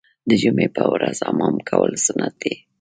[0.29, 2.53] د جمعې په ورځ حمام کول سنت دي.